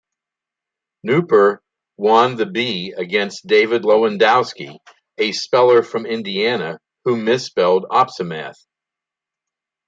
[1.05, 1.59] Nupur
[1.95, 4.79] won the bee against David Lewandowski,
[5.19, 8.65] a speller from Indiana who misspelled opsimath.